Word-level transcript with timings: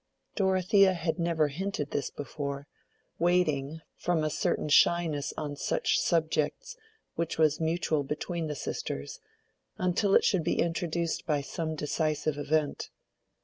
Dorothea 0.35 0.93
had 0.93 1.19
never 1.19 1.49
hinted 1.49 1.91
this 1.91 2.09
before, 2.09 2.65
waiting, 3.19 3.81
from 3.95 4.23
a 4.23 4.31
certain 4.31 4.67
shyness 4.67 5.31
on 5.37 5.55
such 5.55 5.99
subjects 5.99 6.75
which 7.13 7.37
was 7.37 7.61
mutual 7.61 8.01
between 8.01 8.47
the 8.47 8.55
sisters, 8.55 9.19
until 9.77 10.15
it 10.15 10.23
should 10.23 10.43
be 10.43 10.57
introduced 10.57 11.27
by 11.27 11.41
some 11.41 11.75
decisive 11.75 12.39
event. 12.39 12.89